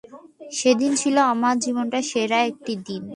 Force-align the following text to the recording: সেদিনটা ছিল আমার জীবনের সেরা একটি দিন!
সেদিনটা 0.51 0.99
ছিল 1.01 1.15
আমার 1.33 1.55
জীবনের 1.63 2.03
সেরা 2.11 2.39
একটি 2.49 2.73
দিন! 2.87 3.03